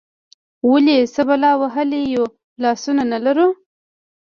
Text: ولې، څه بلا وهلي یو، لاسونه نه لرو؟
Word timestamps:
ولې، 0.69 0.97
څه 1.13 1.21
بلا 1.27 1.51
وهلي 1.61 2.01
یو، 2.15 2.25
لاسونه 2.61 3.03
نه 3.11 3.17
لرو؟ 3.25 3.47